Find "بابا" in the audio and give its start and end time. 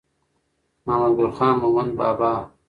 1.99-2.31